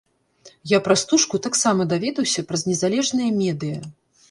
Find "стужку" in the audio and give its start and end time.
1.01-1.41